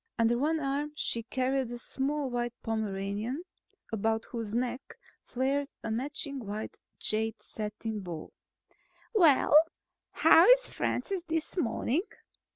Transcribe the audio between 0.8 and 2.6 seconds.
she carried a small white